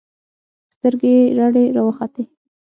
سترګې 0.75 1.11
يې 1.19 1.25
رډې 1.37 1.63
راوختې. 1.75 2.23